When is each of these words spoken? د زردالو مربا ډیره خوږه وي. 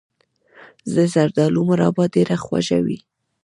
د 0.93 0.95
زردالو 1.13 1.59
مربا 1.69 2.05
ډیره 2.15 2.35
خوږه 2.43 2.79
وي. 2.85 2.99